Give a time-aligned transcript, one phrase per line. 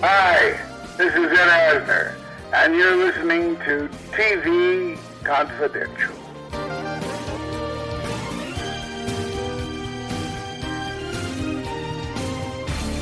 [0.00, 0.60] Hi,
[0.98, 2.14] this is Ed Asner,
[2.52, 6.14] and you're listening to TV Confidential.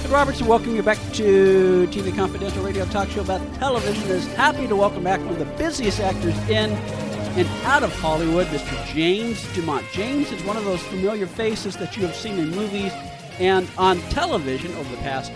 [0.05, 4.09] Ed Robertson, welcome you back to TV Confidential Radio Talk Show about television.
[4.11, 8.47] Is happy to welcome back one of the busiest actors in and out of Hollywood,
[8.47, 8.87] Mr.
[8.87, 9.85] James Dumont.
[9.91, 12.93] James is one of those familiar faces that you have seen in movies
[13.41, 15.33] and on television over the past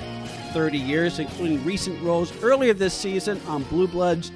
[0.49, 4.33] 30 years, including recent roles earlier this season on Blue Bloods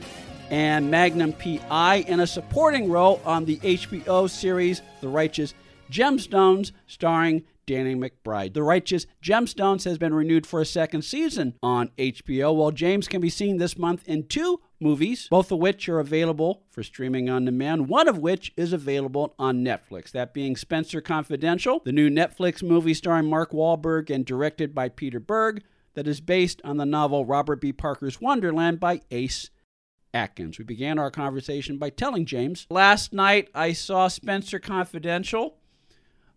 [0.50, 5.54] and Magnum PI, and a supporting role on the HBO series The Righteous
[5.90, 8.54] Gemstones, starring Danny McBride.
[8.54, 13.20] The Righteous Gemstones has been renewed for a second season on HBO, while James can
[13.20, 17.44] be seen this month in two movies, both of which are available for streaming on
[17.44, 20.10] demand, one of which is available on Netflix.
[20.10, 25.20] That being Spenser Confidential, the new Netflix movie starring Mark Wahlberg and directed by Peter
[25.20, 25.62] Berg,
[25.94, 27.72] that is based on the novel Robert B.
[27.72, 29.50] Parker's Wonderland by Ace
[30.14, 30.58] Atkins.
[30.58, 35.56] We began our conversation by telling James, Last night I saw Spenser Confidential.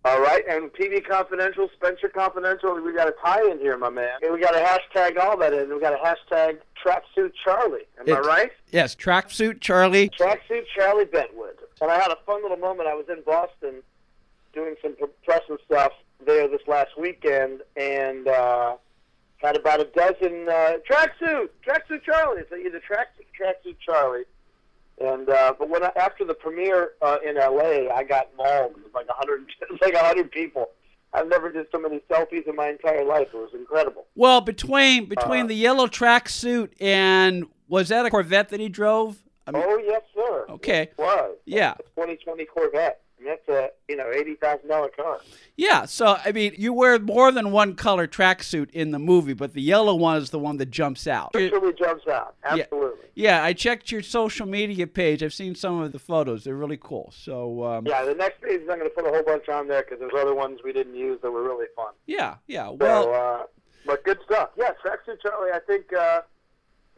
[0.06, 4.20] All right, and TV Confidential, Spenser Confidential, we got a tie in here, my man.
[4.22, 5.74] And we got to hashtag all that in.
[5.74, 7.88] We got a hashtag Tracksuit Charlie.
[8.00, 8.52] Am I right?
[8.72, 10.10] Yes, Tracksuit Charlie.
[10.10, 11.58] Tracksuit Charlie Bentwood.
[11.82, 12.88] And I had a fun little moment.
[12.88, 13.82] I was in Boston
[14.54, 15.92] doing some press and stuff
[16.24, 18.76] there this last weekend, and uh,
[19.38, 22.42] had about a dozen uh, tracksuit, tracksuit Charlie.
[22.42, 24.24] It's either tracksuit, tracksuit Charlie.
[25.02, 28.72] And uh, but when I, after the premiere uh, in LA, I got mauled.
[28.78, 29.46] It was like a hundred,
[29.82, 30.70] like a hundred people.
[31.14, 33.28] I've never did so many selfies in my entire life.
[33.34, 34.06] It was incredible.
[34.16, 39.18] Well, between between Uh, the yellow tracksuit and was that a Corvette that he drove?
[39.48, 40.46] I mean, Oh yes, sir.
[40.50, 40.84] Okay.
[40.84, 41.38] It was.
[41.46, 41.74] Yeah.
[41.74, 43.02] A 2020 Corvette.
[43.26, 45.20] And that's a you know eighty thousand dollar car.
[45.58, 45.86] yeah.
[45.86, 49.62] So I mean, you wear more than one color tracksuit in the movie, but the
[49.62, 51.32] yellow one is the one that jumps out.
[51.34, 52.36] It really jumps out.
[52.44, 53.08] Absolutely.
[53.16, 55.24] Yeah, I checked your social media page.
[55.24, 56.44] I've seen some of the photos.
[56.44, 57.12] They're really cool.
[57.16, 59.68] So um, Yeah, the next page is I'm going to put a whole bunch on
[59.68, 61.94] there because there's other ones we didn't use that were really fun.
[62.06, 62.68] yeah, yeah.
[62.68, 63.44] So, Well, uh,
[63.86, 64.50] but good stuff.
[64.58, 65.52] Yeah, Tracksuit Charlie.
[65.54, 66.22] I think uh,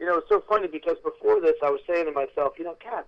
[0.00, 2.76] you know it's so funny because before this, I was saying to myself, you know,
[2.82, 3.04] God,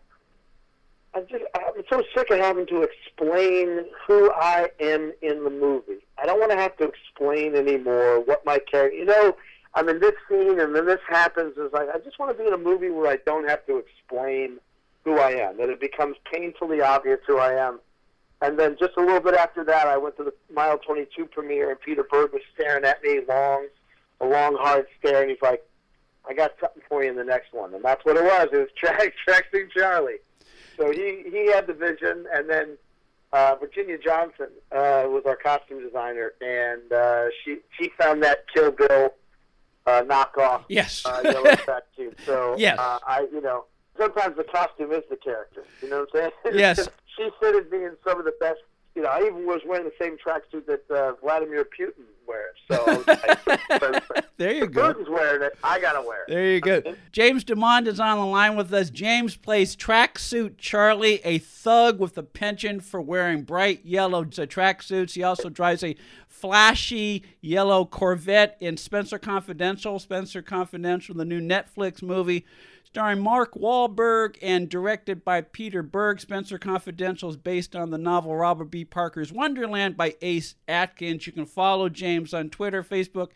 [1.15, 1.43] I'm just
[1.91, 5.99] so sick of having to explain who I am in the movie.
[6.19, 8.97] I don't want to have to explain anymore what my character.
[8.97, 9.37] You know,
[9.75, 11.55] I'm in this scene and then this happens.
[11.57, 13.79] It's like I just want to be in a movie where I don't have to
[13.79, 14.59] explain
[15.05, 15.57] who I am.
[15.59, 17.81] That it becomes painfully obvious who I am.
[18.43, 21.71] And then just a little bit after that, I went to the Mile 22 premiere,
[21.71, 23.67] and Peter Berg was staring at me long,
[24.23, 25.63] a long, hard stare, and he's like,
[26.27, 28.49] "I got something for you in the next one," and that's what it was.
[28.53, 30.21] It was Track Tracksuit Charlie.
[30.81, 32.79] So he he had the vision, and then
[33.35, 38.73] uh, Virginia Johnson uh, was our costume designer, and uh, she she found that Kill
[38.73, 39.13] Bill
[39.87, 41.05] uh, knockoff yes.
[41.05, 42.15] uh, yellow tracksuit.
[42.25, 42.79] So Yes.
[42.79, 43.67] uh, I, you know,
[43.99, 45.65] sometimes the costume is the character.
[45.83, 46.59] You know what I'm saying?
[46.59, 46.89] Yes.
[47.17, 48.61] she fitted me in some of the best.
[48.95, 52.57] You know, I even was wearing the same tracksuit that uh, Vladimir Putin wears.
[52.69, 54.95] So I was like, there you go.
[54.95, 55.59] Putin's wearing it.
[55.63, 56.29] I gotta wear it.
[56.29, 56.83] There you go.
[57.13, 58.91] James Dumont is on the line with us.
[58.91, 65.15] James plays tracksuit Charlie, a thug with a penchant for wearing bright yellow tracksuits.
[65.15, 65.97] He also drives a
[66.29, 69.99] flashy yellow Corvette in Spenser Confidential.
[69.99, 72.45] Spenser Confidential, the new Netflix movie
[72.93, 76.19] starring Mark Wahlberg and directed by Peter Berg.
[76.19, 78.85] Spenser Confidential is based on the novel Robert B.
[78.85, 81.25] Parker's Wonderland by Ace Atkins.
[81.25, 83.29] You can follow James on Twitter, Facebook,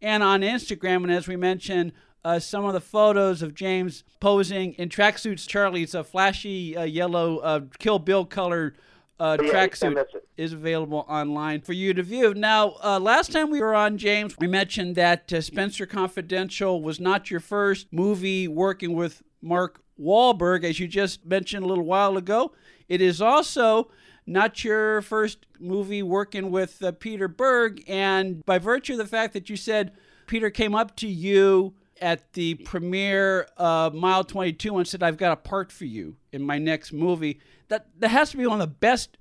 [0.00, 1.02] and on Instagram.
[1.02, 1.92] And as we mentioned,
[2.24, 5.48] uh, some of the photos of James posing in tracksuits.
[5.48, 8.74] Charlie's a flashy uh, yellow uh, Kill Bill color
[9.20, 10.26] uh, Yeah, tracksuit that's it.
[10.36, 12.34] is available online for you to view.
[12.34, 16.98] Now, uh, last time we were on, James, we mentioned that uh, Spenser Confidential was
[16.98, 22.16] not your first movie working with Mark Wahlberg, as you just mentioned a little while
[22.16, 22.52] ago.
[22.88, 23.90] It is also
[24.26, 29.34] not your first movie working with uh, Peter Berg, and by virtue of the fact
[29.34, 29.92] that you said
[30.26, 35.32] Peter came up to you at the premiere of Mile 22 and said, I've got
[35.32, 37.40] a part for you in my next movie,
[37.70, 39.16] that, that has to be one of the best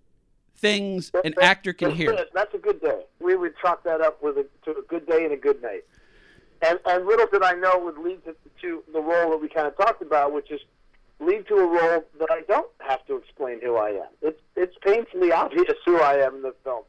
[0.58, 2.26] things an actor can hear.
[2.34, 3.04] That's a good day.
[3.20, 5.86] We would chalk that up with a, to a good day and a good night.
[6.62, 9.66] And, and little did I know would lead to, to the role that we kind
[9.66, 10.60] of talked about, which is
[11.20, 14.08] lead to a role that I don't have to explain who I am.
[14.22, 16.84] It's it's painfully obvious who I am in the film.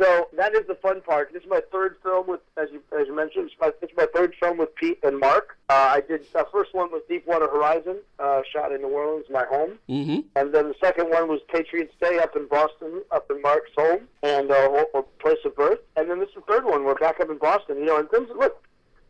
[0.00, 1.32] So that is the fun part.
[1.32, 4.06] This is my third film with, as you as you mentioned, it's my, it's my
[4.12, 5.56] third film with Pete and Mark.
[5.68, 9.44] Uh, I did the first one was Deepwater Horizon, uh, shot in New Orleans, my
[9.44, 9.78] home.
[9.88, 10.20] Mm-hmm.
[10.34, 14.00] And then the second one was Patriots Day up in Boston, up in Mark's home
[14.22, 15.78] and uh, or- place of birth.
[15.96, 16.84] And then this is the third one.
[16.84, 17.78] We're back up in Boston.
[17.78, 18.62] You know, and things look.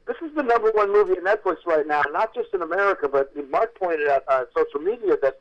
[0.07, 3.33] this is the number one movie at Netflix right now, not just in America, but
[3.51, 5.41] Mark pointed out on uh, social media that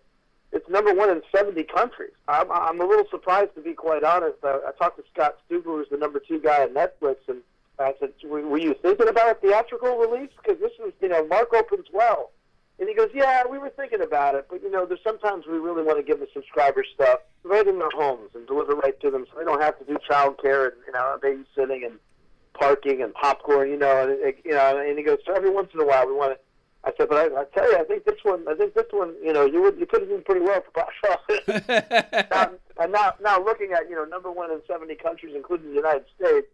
[0.54, 2.14] it's number one in 70 countries.
[2.28, 4.38] I'm, I'm a little surprised, to be quite honest.
[4.44, 7.40] I, I talked to Scott Stuber, who's the number two guy at Netflix, and
[7.80, 10.30] I said, were, were you thinking about a theatrical release?
[10.38, 12.32] Because this is, you know, Mark opens well.
[12.80, 15.58] And he goes, yeah, we were thinking about it, but, you know, there's sometimes we
[15.58, 19.12] really want to give the subscribers stuff right in their homes and deliver right to
[19.12, 22.00] them so they don't have to do child care and, you uh, know, babysitting and
[22.54, 25.82] parking and popcorn, you know, and, you know, and he goes, so every once in
[25.82, 26.40] a while we want to
[26.86, 29.14] I said, but I, I tell you, I think this one, I think this one,
[29.24, 31.48] you know, you would, you could have done pretty well for office.
[32.32, 35.76] now, and now, now looking at, you know, number one in 70 countries, including the
[35.76, 36.48] United States,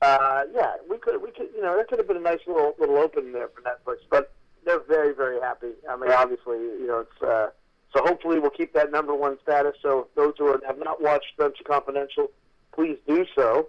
[0.00, 2.74] uh, yeah, we could, we could, you know, that could have been a nice little,
[2.78, 3.98] little opening there for Netflix.
[4.10, 4.32] But
[4.64, 5.72] they're very, very happy.
[5.88, 7.50] I mean, obviously, you know, it's, uh,
[7.94, 9.74] so hopefully we'll keep that number one status.
[9.82, 12.30] So those who are, have not watched Spenser Confidential,
[12.74, 13.68] please do so.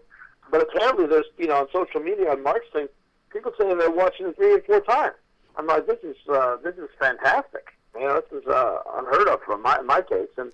[0.50, 2.88] But apparently, there's, you know, on social media on March thing,
[3.30, 5.16] people saying they're watching it three and four times.
[5.58, 7.74] I'm like, this is uh, this is fantastic.
[7.96, 10.30] You know, this is uh, unheard of for my my case.
[10.38, 10.52] And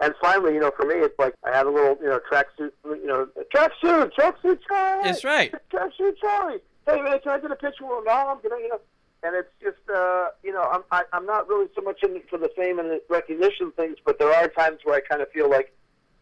[0.00, 2.70] and finally, you know, for me, it's like I had a little, you know, tracksuit,
[2.84, 5.04] you know, tracksuit, tracksuit Charlie.
[5.04, 5.54] That's right.
[5.70, 6.60] Tracksuit Charlie.
[6.86, 8.40] Hey man, can I get a picture with mom?
[8.40, 8.80] Can I, you know?
[9.22, 12.38] And it's just, uh, you know, I'm I, I'm not really so much in for
[12.38, 15.50] the fame and the recognition things, but there are times where I kind of feel
[15.50, 15.74] like,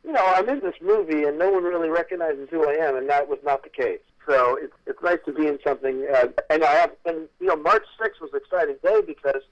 [0.05, 3.09] you know, I'm in this movie and no one really recognizes who I am, and
[3.11, 4.01] that was not the case.
[4.27, 6.07] So it's it's nice to be in something.
[6.13, 9.43] Uh, and I have, and you know, March 6th was an exciting day because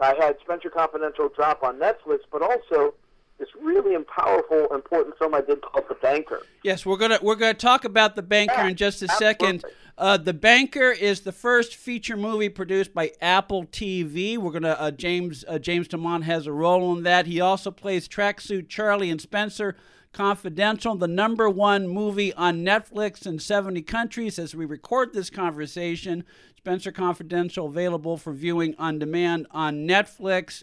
[0.00, 2.94] I had Spenser Confidential drop on Netflix, but also
[3.38, 6.42] this really powerful, important film I did called The Banker.
[6.62, 9.58] Yes, we're gonna we're gonna talk about The Banker yeah, in just a absolutely.
[9.58, 9.64] second.
[9.96, 14.38] Uh, the Banker is the first feature movie produced by Apple TV.
[14.38, 17.26] We're gonna uh, James uh, James Dumont has a role in that.
[17.26, 19.76] He also plays Tracksuit Charlie and Spenser
[20.14, 26.24] Confidential, the number one movie on Netflix in 70 countries as we record this conversation.
[26.58, 30.62] Spenser Confidential available for viewing on demand on Netflix.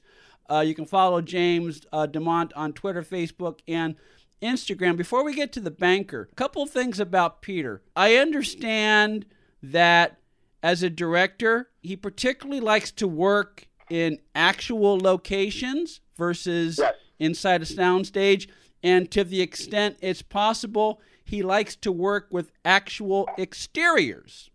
[0.50, 3.96] Uh, you can follow James uh, Dumont on Twitter, Facebook, and
[4.42, 4.98] Instagram.
[4.98, 7.84] Before we get to the banker, a couple things about Peter.
[7.96, 9.26] I understand
[9.62, 10.18] that
[10.64, 16.96] as a director, he particularly likes to work in actual locations versus Yes.
[17.20, 18.48] inside a soundstage.
[18.84, 24.50] And to the extent it's possible, he likes to work with actual exteriors.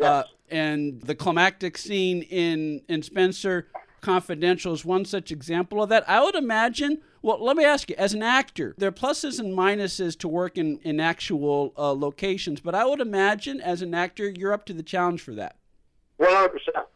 [0.00, 3.64] Uh, and the climactic scene in, in Spenser
[4.02, 6.08] Confidential is one such example of that.
[6.08, 9.56] I would imagine, well, let me ask you, as an actor, there are pluses and
[9.56, 14.28] minuses to work in, in actual uh, locations, but I would imagine as an actor,
[14.28, 15.56] you're up to the challenge for that.
[16.18, 16.86] One hundred percent.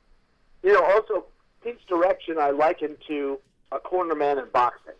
[0.62, 1.24] You know, also
[1.64, 3.40] Pete's direction I liken to
[3.72, 4.94] a cornerman in boxing.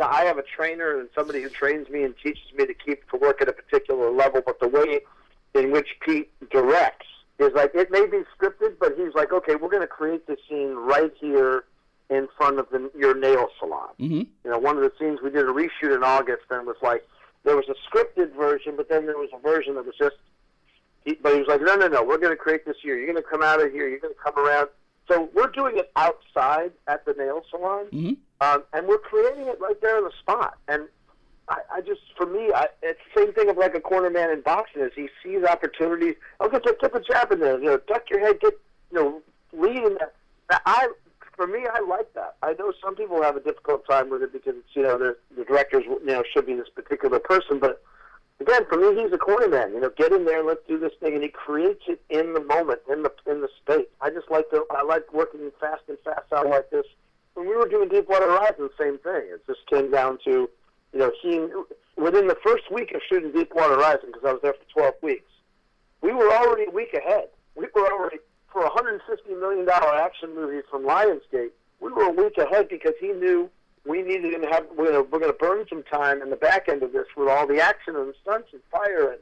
[0.00, 3.16] I have a trainer and somebody who trains me and teaches me to keep to
[3.16, 5.00] work at a particular level, but the way
[5.54, 7.06] in which Pete directs
[7.38, 10.38] is like it may be scripted, but he's like, okay, we're going to create this
[10.48, 11.64] scene right here
[12.08, 13.88] in front of the, your nail salon.
[14.00, 14.22] Mm-hmm.
[14.44, 16.76] You know, one of the scenes we did a reshoot in August, and it was
[16.82, 17.06] like
[17.44, 20.16] there was a scripted version, but then there was a version that was just.
[21.04, 22.96] He, but he was like, no, no, no, we're going to create this here.
[22.96, 23.88] You're going to come out of here.
[23.88, 24.68] You're going to come around.
[25.08, 28.16] So we're doing it outside at the nail salon, Mhm.
[28.40, 30.56] um, and we're creating it right there on the spot.
[30.68, 30.88] And
[31.48, 34.30] I, I just, for me, I, it's the same thing of like a corner man
[34.30, 36.14] in boxing is he sees opportunities.
[36.40, 37.58] Okay, take, take a jab in there.
[37.58, 38.54] You know, duck your head, get,
[38.92, 39.22] you know,
[39.52, 40.14] lead in that.
[40.66, 40.88] I,
[41.36, 42.36] for me, I like that.
[42.42, 45.16] I know some people have a difficult time with it because it's, you know, the
[45.36, 47.82] the directors, you know, should be this particular person, but
[48.40, 49.72] again, for me, he's a corner man.
[49.72, 52.40] You know, get in there, let's do this thing, and he creates it in the
[52.40, 53.86] moment, in the in the space.
[54.00, 56.86] I just like to, I like working fast and fast out like this.
[57.34, 59.22] When we were doing Deepwater Horizon, same thing.
[59.32, 60.48] It just came down to,
[60.92, 61.48] you know, he
[61.96, 65.30] within the first week of shooting Deepwater Horizon, because I was there for 12 weeks,
[66.00, 67.28] we were already a week ahead.
[67.54, 68.18] We were already
[68.52, 71.50] for a 150 million dollar action movie from Lionsgate.
[71.80, 73.50] We were a week ahead because he knew
[73.86, 76.92] we needed to have we're we're to burn some time in the back end of
[76.92, 79.20] this with all the action and the stunts and fire and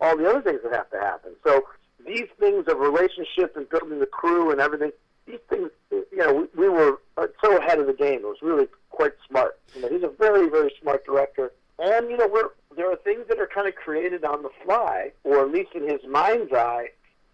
[0.00, 1.32] all the other things that have to happen.
[1.44, 1.64] So
[2.06, 4.92] these things of relationship and building the crew and everything,
[5.26, 8.20] these things, you know, we, we were uh, so ahead of the game.
[8.20, 9.58] It was really quite smart.
[9.74, 13.26] You know, he's a very very smart director, and you know, we're there are things
[13.28, 16.88] that are kind of created on the fly, or at least in his mind's eye,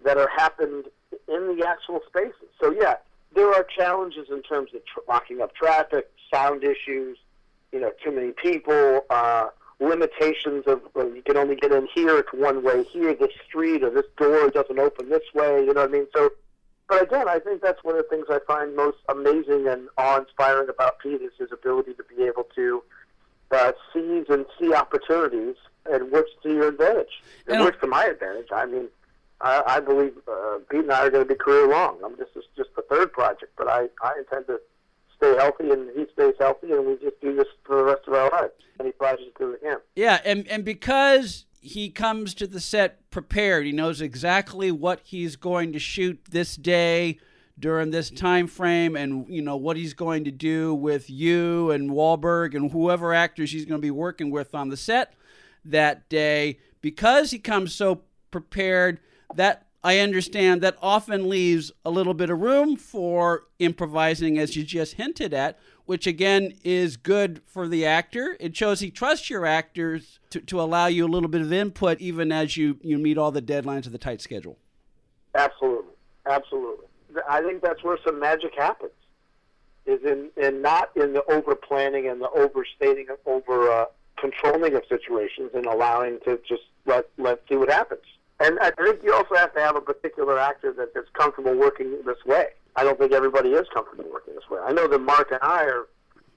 [0.05, 0.87] that are happened
[1.29, 2.49] in the actual spaces.
[2.61, 2.97] So yeah,
[3.35, 7.19] there are challenges in terms of tr- locking up traffic, sound issues,
[7.73, 9.47] you know, too many people, uh,
[9.81, 13.83] limitations of well, you can only get in here, it's one way here, this street
[13.85, 16.07] or this door doesn't open this way, you know what I mean?
[16.15, 16.31] So,
[16.89, 20.69] but again, I think that's one of the things I find most amazing and awe-inspiring
[20.69, 22.83] about Pete is his ability to be able to
[23.51, 27.23] uh, seize and see opportunities and work to your advantage.
[27.47, 28.49] It works to my advantage.
[28.53, 28.89] I mean,
[29.41, 31.99] I, I believe uh, Pete and I are going to be career long.
[32.05, 34.61] I'm just just, just the third project, but I I intend to
[35.25, 38.15] stay healthy and he stays healthy, and we just do this for the rest of
[38.15, 38.53] our lives.
[38.81, 39.79] Any projects do with him.
[39.95, 45.37] Yeah, and and because he comes to the set prepared, he knows exactly what he's
[45.37, 47.19] going to shoot this day
[47.59, 51.91] during this time frame and you know what he's going to do with you and
[51.91, 55.15] Wahlberg and whoever actors he's going to be working with on the set
[55.65, 58.03] that day because he comes so
[58.33, 58.99] prepared
[59.37, 64.65] that I understand that often leaves a little bit of room for improvising as you
[64.65, 68.37] just hinted at which again is good for the actor.
[68.41, 72.01] It shows he trusts your actors to, to allow you a little bit of input
[72.01, 74.59] even as you you meet all the deadlines of the tight schedule.
[75.35, 75.93] Absolutely.
[76.27, 76.87] Absolutely.
[77.29, 78.93] I think that's where some magic happens,
[79.87, 83.85] is in, in not in the over planning and the overstating, and over uh,
[84.19, 88.03] controlling of situations, and allowing to just let let see what happens.
[88.41, 91.99] And I think you also have to have a particular actor that is comfortable working
[92.05, 92.47] this way.
[92.77, 94.59] I don't think everybody is comfortable working this way.
[94.65, 95.87] I know that Mark and I are,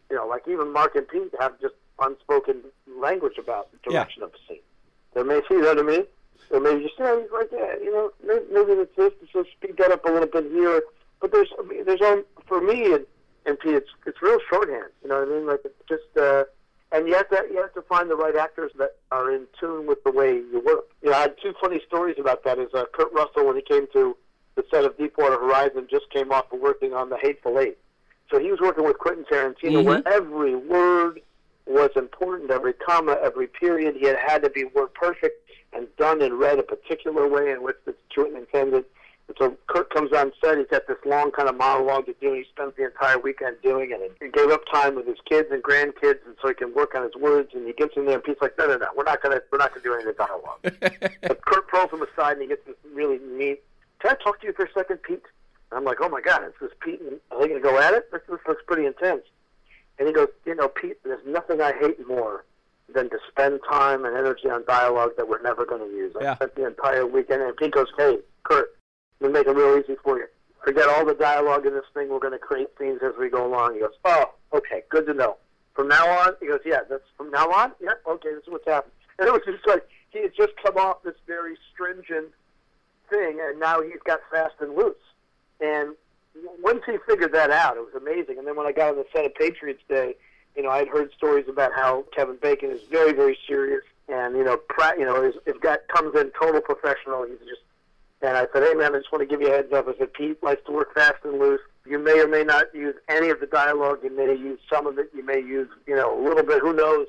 [0.10, 2.62] you know, like even Mark and Pete have just unspoken
[3.01, 4.25] language about the direction yeah.
[4.25, 4.63] of the scene.
[5.16, 6.06] There may, you know what I mean?
[6.50, 7.80] or maybe just say like that.
[7.84, 9.12] You know, maybe, maybe it's this.
[9.34, 10.82] So speed that up a little bit here.
[11.20, 11.50] But there's
[11.86, 13.06] there's on for me and
[13.46, 14.92] and Pete, it's it's real shorthand.
[15.04, 15.48] You know what I mean?
[15.48, 16.18] Like it's just.
[16.18, 16.44] uh
[16.91, 19.88] and you have to you have to find the right actors that are in tune
[19.88, 20.86] with the way you work.
[21.01, 22.60] You know, I had two funny stories about that.
[22.60, 24.15] Is uh, Kurt Russell when he came to
[24.56, 27.77] the set of Deepwater Horizon just came off of working on The Hateful Eight,
[28.32, 29.88] so he was working with Quentin Tarantino, mm-hmm.
[29.88, 31.22] where every word
[31.65, 33.96] was important, every comma, every period.
[33.98, 37.62] He had had to be word perfect and done and read a particular way in
[37.62, 38.86] which it's true and intended.
[39.38, 40.57] So Kurt comes on set.
[40.57, 42.34] He's got this long kind of monologue to do.
[42.34, 44.01] He spends the entire weekend doing it.
[44.01, 46.96] And he gave up time with his kids and grandkids, and so he can work
[46.96, 47.50] on his words.
[47.53, 49.57] And he gets in there, and Pete's like, "No, no, no, we're not gonna, we're
[49.57, 52.65] not gonna do any of the dialogue." but Kurt pulls him aside, and he gets
[52.65, 53.62] this really neat.
[54.00, 55.24] Can I talk to you for a second, Pete?
[55.72, 57.01] And I'm like, "Oh my God, it's this Pete.
[57.01, 58.10] And are they gonna go at it?
[58.12, 59.24] This, this looks pretty intense."
[60.00, 62.43] And he goes, "You know, Pete, there's nothing I hate more."
[62.96, 66.15] than to spend time and energy on dialogue that we're never going to use.
[66.15, 68.76] I spent the entire weekend, and Pete goes, "Hey, Kurt,
[69.22, 70.28] me make it real easy for you.
[70.64, 72.10] Forget all the dialogue in this thing.
[72.10, 75.14] We're going to create scenes as we go along." He goes, "Oh, okay, good to
[75.14, 75.38] know.
[75.74, 77.74] From now on," he goes, "Yeah, that's from now on.
[77.80, 80.78] Yeah, okay, this is what's happening." And it was just like he had just come
[80.78, 82.28] off this very stringent
[83.10, 84.96] thing, and now he's got fast and loose.
[85.60, 85.96] And
[86.62, 88.38] once he figured that out, it was amazing.
[88.38, 90.14] And then when I got on the set of Patriots Day
[90.58, 94.44] you know, I'd heard stories about how Kevin Bacon is very, very serious, and you
[94.44, 97.62] know, pra- you know, his, if guy comes in total professional, he's just.
[98.22, 99.88] And I said, hey man, I just want to give you a heads up.
[99.88, 101.62] I said, Pete likes to work fast and loose.
[101.86, 104.00] You may or may not use any of the dialogue.
[104.04, 105.12] You may use some of it.
[105.16, 106.62] You may use, you know, a little bit.
[106.62, 107.08] Who knows?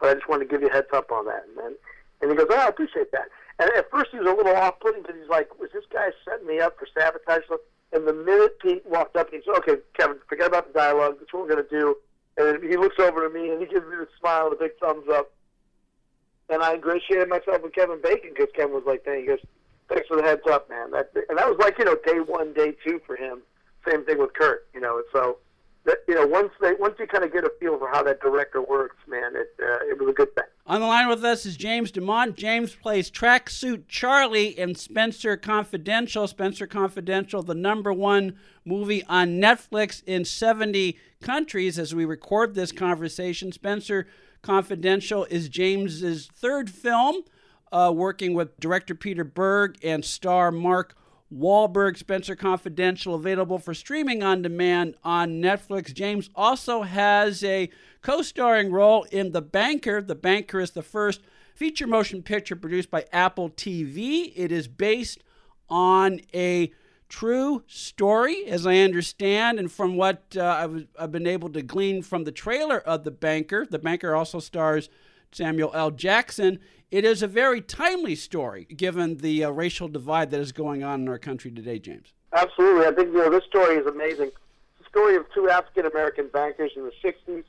[0.00, 1.44] But I just want to give you a heads up on that.
[1.48, 1.74] And then,
[2.22, 3.28] and he goes, oh, I appreciate that.
[3.58, 6.46] And at first he was a little off-putting because he's like, was this guy setting
[6.46, 7.44] me up for sabotage?
[7.92, 11.16] And the minute Pete walked up, he said, okay, Kevin, forget about the dialogue.
[11.18, 11.96] That's what we're going to do.
[12.36, 15.06] And he looks over to me and he gives me the smile a big thumbs
[15.12, 15.32] up.
[16.48, 19.38] And I ingratiated myself with Kevin Bacon because Kevin was like, "Thank he goes,
[19.94, 22.52] thanks for the heads up, man." That and that was like you know day one,
[22.52, 23.42] day two for him.
[23.88, 25.02] Same thing with Kurt, you know.
[25.12, 25.38] So
[25.84, 28.20] that you know once they once you kind of get a feel for how that
[28.20, 30.44] director works, man, it uh, it was a good thing.
[30.66, 32.36] On the line with us is James Dumont.
[32.36, 36.26] James plays Tracksuit Charlie in Spenser Confidential.
[36.26, 42.72] Spenser Confidential, the number one movie on Netflix in 70 countries as we record this
[42.72, 43.52] conversation.
[43.52, 44.06] Spenser
[44.40, 47.24] Confidential is James's third film,
[47.74, 50.94] uh, working with director Peter Berg and star Mark
[51.34, 51.98] Wahlberg.
[51.98, 55.92] Spenser Confidential available for streaming on demand on Netflix.
[55.92, 57.68] James also has a
[58.00, 60.00] co-starring role in The Banker.
[60.00, 61.20] The Banker is the first
[61.56, 64.32] feature motion picture produced by Apple TV.
[64.36, 65.24] It is based
[65.68, 66.70] on a
[67.08, 72.02] true story, as I understand, and from what uh, I've, I've, been able to glean
[72.02, 74.88] from the trailer of The Banker, The Banker also stars
[75.34, 75.90] Samuel L.
[75.90, 76.60] Jackson.
[76.90, 81.02] It is a very timely story given the uh, racial divide that is going on
[81.02, 82.12] in our country today, James.
[82.32, 82.86] Absolutely.
[82.86, 84.26] I think you know this story is amazing.
[84.28, 87.44] It's the story of two African American bankers in the 60s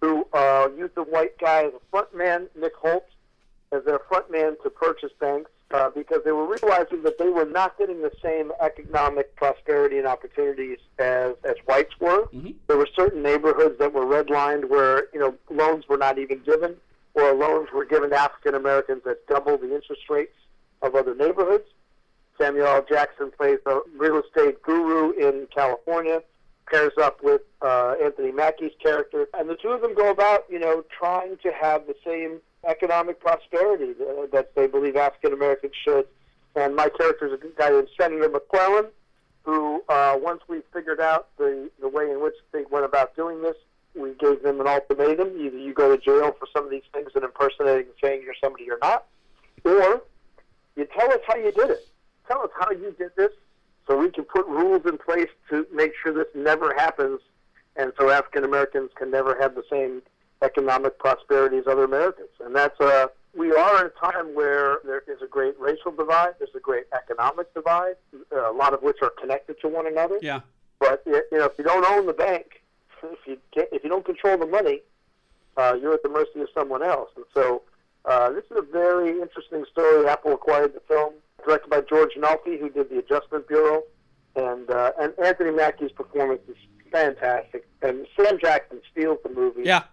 [0.00, 3.04] who uh, used a white guy as a front man, Nick Hoult,
[3.70, 7.44] as their front man to purchase banks uh, because they were realizing that they were
[7.44, 12.26] not getting the same economic prosperity and opportunities as, as whites were.
[12.26, 12.50] Mm-hmm.
[12.66, 16.76] There were certain neighborhoods that were redlined where you know loans were not even given,
[17.14, 20.36] or loans were given to African Americans at double the interest rates
[20.80, 21.64] of other neighborhoods.
[22.38, 22.84] Samuel L.
[22.88, 26.22] Jackson plays a real estate guru in California,
[26.70, 30.58] pairs up with uh, Anthony Mackie's character, and the two of them go about, you
[30.58, 33.92] know, trying to have the same economic prosperity
[34.32, 36.06] that they believe African Americans should
[36.54, 38.86] and my character is a guy named Senator McClellan,
[39.42, 43.42] who uh, once we figured out the the way in which they went about doing
[43.42, 43.56] this,
[43.94, 47.10] we gave them an ultimatum: either you go to jail for some of these things
[47.14, 49.06] and impersonating and saying you're somebody you're not,
[49.64, 50.02] or
[50.76, 51.88] you tell us how you did it.
[52.28, 53.32] Tell us how you did this,
[53.86, 57.20] so we can put rules in place to make sure this never happens,
[57.76, 60.02] and so African Americans can never have the same
[60.42, 62.30] economic prosperity as other Americans.
[62.44, 66.34] And that's uh, we are in a time where there is a great racial divide,
[66.38, 67.96] there's a great economic divide,
[68.34, 70.18] uh, a lot of which are connected to one another.
[70.20, 70.40] Yeah.
[70.78, 72.61] But you know, if you don't own the bank,
[73.04, 74.82] if you can't, if you don't control the money,
[75.56, 77.10] uh, you're at the mercy of someone else.
[77.16, 77.62] And so,
[78.04, 80.06] uh, this is a very interesting story.
[80.06, 83.82] Apple acquired the film, directed by George Nolfi, who did the Adjustment Bureau,
[84.36, 86.56] and uh, and Anthony Mackie's performance is
[86.90, 87.66] fantastic.
[87.82, 89.62] And Sam Jackson steals the movie.
[89.64, 89.84] Yeah.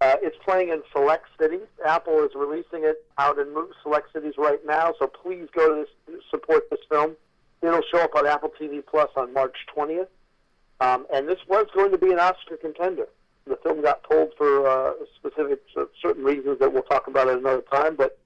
[0.00, 1.66] Uh, it's playing in select cities.
[1.86, 6.20] Apple is releasing it out in select cities right now, so please go to this,
[6.30, 7.16] support this film.
[7.62, 10.08] It'll show up on Apple TV Plus on March 20th.
[10.80, 13.08] Um, and this was going to be an Oscar contender.
[13.46, 15.62] The film got pulled for uh, specific
[16.02, 18.18] certain reasons that we'll talk about at another time, but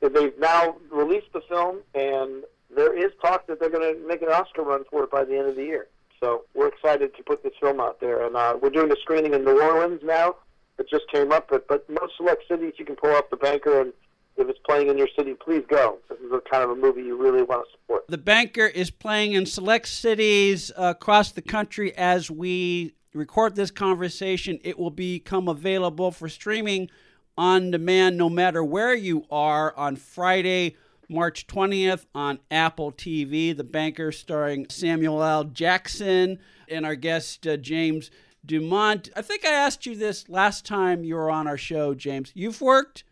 [0.00, 4.28] they've now released the film, and there is talk that they're going to make an
[4.28, 5.88] Oscar run for it by the end of the year.
[6.20, 9.34] So we're excited to put this film out there, and uh, we're doing a screening
[9.34, 10.36] in New Orleans now.
[10.78, 13.80] It just came up, but but most select cities you can pull up the banker,
[13.80, 13.92] and
[14.36, 15.98] if it's playing in your city, please go.
[16.08, 18.04] This is a kind of a movie you really want to support.
[18.08, 24.58] The banker is playing in select cities across the country as we record this conversation.
[24.64, 26.90] It will become available for streaming
[27.36, 30.76] on demand no matter where you are on Friday.
[31.08, 33.54] March 20th on Apple TV.
[33.54, 35.44] The Banker starring Samuel L.
[35.44, 36.38] Jackson
[36.68, 38.10] and our guest uh, James
[38.44, 39.10] Dumont.
[39.14, 42.32] I think I asked you this last time you were on our show, James.
[42.34, 43.04] You've worked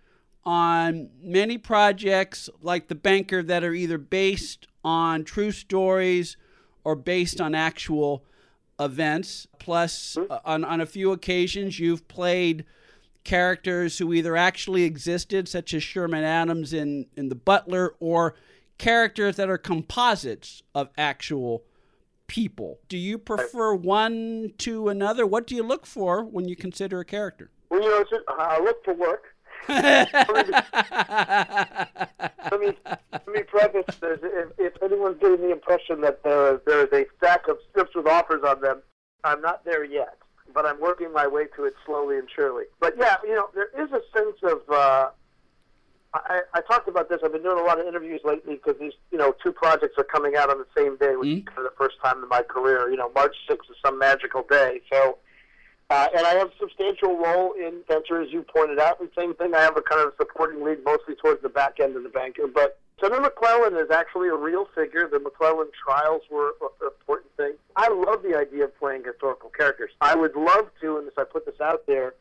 [0.44, 6.36] on many projects like The Banker that are either based on true stories
[6.84, 8.24] or based on actual
[8.80, 9.46] events.
[9.58, 12.64] Plus, uh, on, on a few occasions, you've played
[13.24, 18.34] characters who either actually existed, such as Sherman Adams in, in The Butler, or
[18.78, 21.62] characters that are composites of actual
[22.26, 22.80] people.
[22.88, 25.24] Do you prefer one to another?
[25.24, 27.50] What do you look for when you consider a character?
[27.70, 29.31] Well, you know, I look for work.
[29.68, 30.12] Let,
[32.60, 32.72] me,
[33.12, 34.18] let me preface this.
[34.22, 38.06] If, if anyone's getting the impression that there, there is a stack of scripts with
[38.06, 38.82] offers on them,
[39.24, 40.18] I'm not there yet.
[40.54, 42.64] But I'm working my way to it slowly and surely.
[42.78, 45.10] But yeah, you know, there is a sense of uh,
[46.14, 47.20] I, I talked about this.
[47.24, 50.04] I've been doing a lot of interviews lately because these, you know, two projects are
[50.04, 51.38] coming out on the same day, which mm-hmm.
[51.38, 52.90] is kind of the first time in my career.
[52.90, 54.80] You know, March 6th is some magical day.
[54.92, 55.18] So,
[55.92, 58.98] uh, and I have a substantial role in Venture, as you pointed out.
[58.98, 61.96] And same thing, I have a kind of supporting lead mostly towards the back end
[61.96, 62.46] of the banker.
[62.46, 65.06] But Senator McClellan is actually a real figure.
[65.06, 67.52] The McClellan trials were an important thing.
[67.76, 69.90] I love the idea of playing historical characters.
[70.00, 72.14] I would love to, and as I put this out there,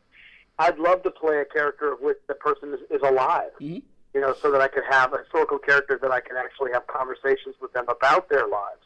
[0.58, 3.52] I'd love to play a character of which the person is, is alive.
[3.58, 3.78] Mm-hmm.
[4.14, 6.86] You know, so that I could have a historical character that I can actually have
[6.86, 8.84] conversations with them about their lives.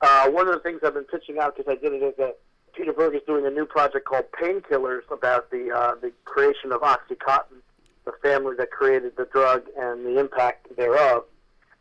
[0.00, 2.32] Uh, one of the things I've been pitching out because I did it as a
[2.76, 6.82] Peter Berg is doing a new project called Painkillers about the uh, the creation of
[6.82, 7.62] OxyContin,
[8.04, 11.24] the family that created the drug and the impact thereof.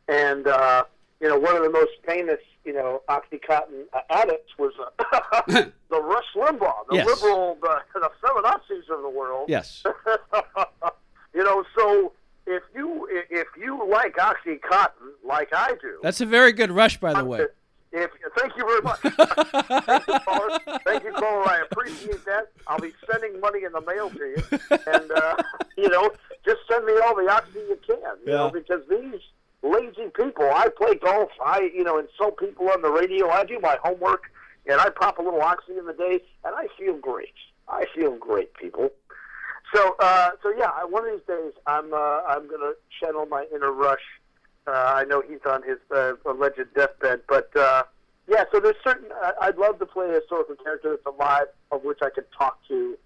[0.08, 0.86] And uh,
[1.20, 5.42] you know, one of the most famous you know, OxyContin uh, addicts was uh,
[5.90, 7.08] the Rush Limbaugh, the yes.
[7.08, 9.50] liberal, the, the feminazis of the world.
[9.50, 9.84] Yes.
[11.34, 12.14] you know, so
[12.48, 17.14] if you if you like OxyContin, like I do, that's a very good Rush, by
[17.14, 17.46] the way.
[18.38, 19.00] Thank you very much.
[19.86, 20.60] thank, you, caller.
[20.86, 21.48] thank you, caller.
[21.48, 22.52] I appreciate that.
[22.68, 25.38] I'll be sending money in the mail to you, and uh,
[25.78, 26.12] you know,
[26.46, 27.98] just send me all the oxy you can.
[27.98, 28.34] You yeah.
[28.36, 29.22] know, because these
[29.66, 30.50] lazy people.
[30.54, 31.32] I play golf.
[31.44, 33.30] I, you know, insult people on the radio.
[33.30, 34.24] I do my homework,
[34.68, 37.34] and I pop a little oxy in the day, and I feel great.
[37.68, 38.92] I feel great, people.
[39.74, 43.72] So, uh, so yeah, one of these days, I'm uh, I'm gonna channel my inner
[43.72, 44.00] Rush.
[44.68, 47.84] Uh, I know he's on his uh, alleged deathbed, but uh,
[48.28, 48.46] yeah.
[48.52, 49.10] So there's certain.
[49.42, 52.98] I'd love to play a historical character that's alive, of which I could talk to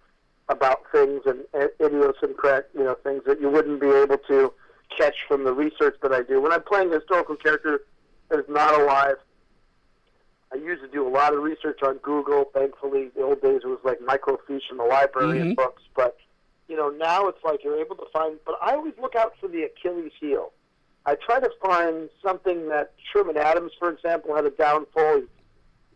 [0.49, 4.51] about things and, and idiosyncratic, you know, things that you wouldn't be able to
[4.97, 6.41] catch from the research that I do.
[6.41, 7.81] When I'm playing a historical character
[8.29, 9.17] that is not alive,
[10.51, 12.45] I used to do a lot of research on Google.
[12.53, 15.49] Thankfully, the old days it was like microfiche in the library mm-hmm.
[15.49, 15.83] and books.
[15.95, 16.17] But
[16.67, 18.39] you know, now it's like you're able to find.
[18.45, 20.51] But I always look out for the Achilles heel.
[21.05, 25.23] I try to find something that Sherman Adams, for example, had a downfall.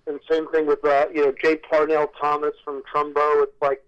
[0.06, 1.56] And same thing with uh, you know J.
[1.58, 3.44] Parnell Thomas from Trumbo.
[3.44, 3.82] It's like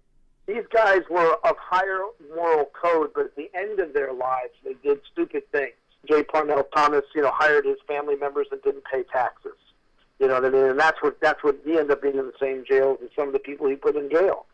[0.46, 2.00] these guys were of higher
[2.34, 5.74] moral code, but at the end of their lives, they did stupid things.
[6.08, 6.22] J.
[6.22, 9.56] Parnell Thomas, you know, hired his family members and didn't pay taxes.
[10.18, 10.64] You know what I mean?
[10.64, 13.26] And that's what that's what he ended up being in the same jail as some
[13.26, 14.46] of the people he put in jail.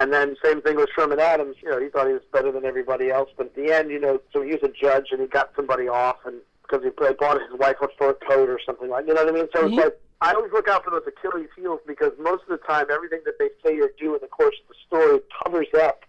[0.00, 1.56] And then same thing with Sherman Adams.
[1.62, 3.98] You know, he thought he was better than everybody else, but at the end, you
[3.98, 7.40] know, so he was a judge and he got somebody off, and because he bought
[7.40, 9.06] his wife a fur coat or something like.
[9.06, 9.48] You know what I mean?
[9.54, 9.74] So mm-hmm.
[9.74, 12.86] it's like I always look out for those Achilles heels because most of the time,
[12.90, 16.04] everything that they say or do in the course of the story covers up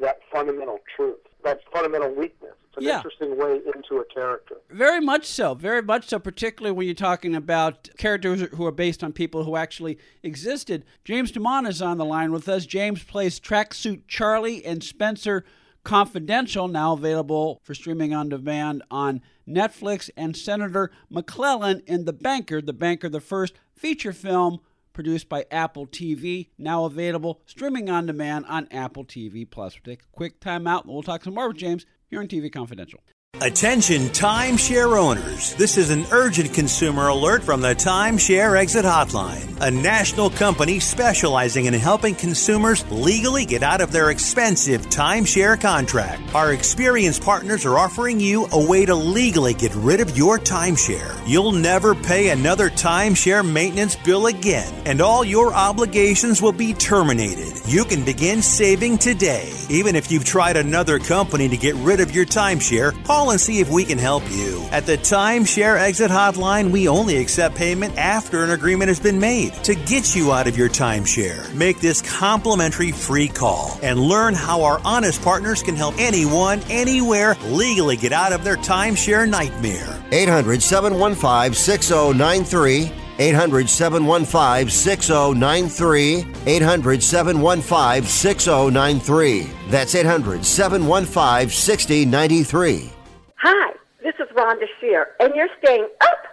[0.00, 2.52] that fundamental truth, that fundamental weakness.
[2.68, 2.96] It's an yeah.
[2.96, 4.56] interesting way into a character.
[4.70, 5.54] Very much so.
[5.54, 9.56] Very much so, particularly when you're talking about characters who are based on people who
[9.56, 10.84] actually existed.
[11.04, 12.66] James Dumont is on the line with us.
[12.66, 15.44] James plays Tracksuit Charlie and Spenser
[15.84, 22.60] Confidential, now available for streaming on demand on Netflix, and Senator McClellan in The Banker,
[22.60, 24.60] The Banker, the first feature film
[24.98, 29.74] produced by Apple TV, now available streaming on demand on Apple TV Plus.
[29.76, 32.26] We'll take a quick time out and we'll talk some more with James here on
[32.26, 32.98] TV Confidential.
[33.34, 35.54] Attention timeshare owners.
[35.54, 41.66] This is an urgent consumer alert from the Timeshare Exit Hotline, a national company specializing
[41.66, 46.34] in helping consumers legally get out of their expensive timeshare contract.
[46.34, 51.14] Our experienced partners are offering you a way to legally get rid of your timeshare.
[51.26, 57.52] You'll never pay another timeshare maintenance bill again, and all your obligations will be terminated.
[57.66, 59.52] You can begin saving today.
[59.70, 62.96] Even if you've tried another company to get rid of your timeshare,
[63.30, 64.66] and see if we can help you.
[64.70, 69.52] At the Timeshare Exit Hotline, we only accept payment after an agreement has been made
[69.64, 71.52] to get you out of your timeshare.
[71.54, 77.36] Make this complimentary free call and learn how our honest partners can help anyone, anywhere
[77.48, 80.02] legally get out of their timeshare nightmare.
[80.12, 82.92] 800 715 6093.
[83.18, 86.26] 800 715 6093.
[86.46, 89.50] 800 715 6093.
[89.68, 92.92] That's 800 715 6093.
[93.40, 93.72] Hi,
[94.02, 96.24] this is Rhonda Shear, and you're staying up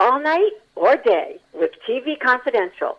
[0.00, 2.98] all night or day with TV Confidential.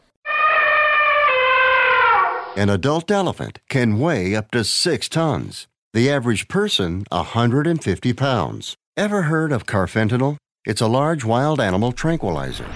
[2.55, 5.67] An adult elephant can weigh up to six tons.
[5.91, 8.75] The average person, 150 pounds.
[8.95, 10.37] Ever heard of carfentanil?
[10.65, 12.67] It's a large wild animal tranquilizer.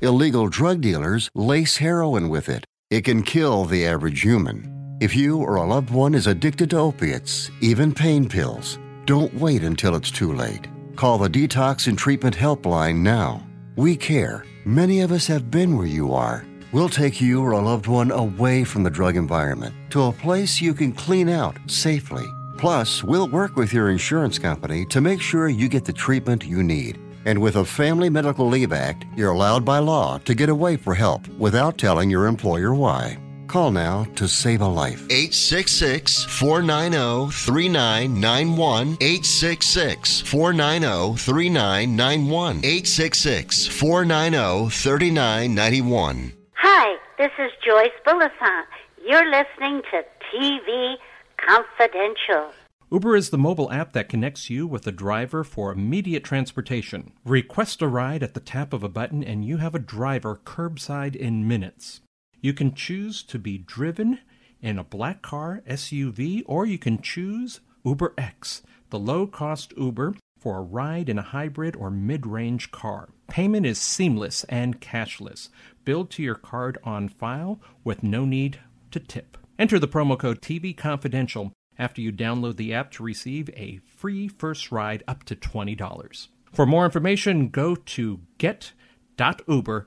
[0.00, 2.64] Illegal drug dealers lace heroin with it.
[2.88, 4.96] It can kill the average human.
[5.02, 9.62] If you or a loved one is addicted to opiates, even pain pills, don't wait
[9.62, 10.66] until it's too late.
[10.96, 13.46] Call the Detox and Treatment Helpline now.
[13.76, 14.44] We care.
[14.64, 16.44] Many of us have been where you are.
[16.72, 20.60] We'll take you or a loved one away from the drug environment to a place
[20.60, 22.24] you can clean out safely.
[22.58, 26.62] Plus, we'll work with your insurance company to make sure you get the treatment you
[26.62, 26.98] need.
[27.24, 30.94] And with a Family Medical Leave Act, you're allowed by law to get away for
[30.94, 33.18] help without telling your employer why.
[33.52, 35.04] Call now to save a life.
[35.10, 38.96] 866 490 3991.
[38.98, 42.56] 866 490 3991.
[42.64, 46.32] 866 490 3991.
[46.54, 48.72] Hi, this is Joyce Bulifant.
[49.04, 50.94] You're listening to TV
[51.36, 52.54] Confidential.
[52.90, 57.12] Uber is the mobile app that connects you with a driver for immediate transportation.
[57.26, 61.14] Request a ride at the tap of a button, and you have a driver curbside
[61.14, 62.00] in minutes.
[62.42, 64.18] You can choose to be driven
[64.60, 70.16] in a black car, SUV, or you can choose Uber X, the low cost Uber
[70.40, 73.10] for a ride in a hybrid or mid range car.
[73.28, 75.50] Payment is seamless and cashless,
[75.84, 78.58] billed to your card on file with no need
[78.90, 79.38] to tip.
[79.56, 84.26] Enter the promo code TV Confidential after you download the app to receive a free
[84.26, 86.26] first ride up to $20.
[86.52, 89.86] For more information, go to get.uber.com